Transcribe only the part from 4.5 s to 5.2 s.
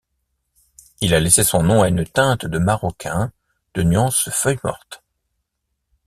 morte.